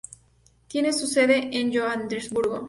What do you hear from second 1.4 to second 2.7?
en Johannesburgo.